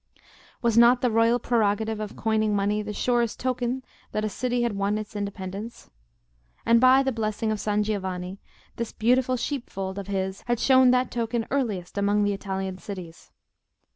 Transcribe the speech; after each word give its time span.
Was 0.63 0.79
not 0.79 1.01
the 1.01 1.11
royal 1.11 1.37
prerogative 1.37 1.99
of 1.99 2.15
coining 2.15 2.55
money 2.55 2.81
the 2.81 2.91
surest 2.91 3.39
token 3.39 3.83
that 4.13 4.25
a 4.25 4.29
city 4.29 4.63
had 4.63 4.75
won 4.75 4.97
its 4.97 5.15
independence? 5.15 5.91
and 6.65 6.81
by 6.81 7.03
the 7.03 7.11
blessing 7.11 7.51
of 7.51 7.59
San 7.59 7.83
Giovanni 7.83 8.39
this 8.77 8.93
"beautiful 8.93 9.37
sheepfold" 9.37 9.99
of 9.99 10.07
his 10.07 10.41
had 10.47 10.59
shown 10.59 10.89
that 10.89 11.11
token 11.11 11.45
earliest 11.51 11.99
among 11.99 12.23
the 12.23 12.33
Italian 12.33 12.79
cities. 12.79 13.31